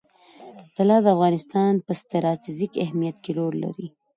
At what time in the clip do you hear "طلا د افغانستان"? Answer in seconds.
0.77-1.73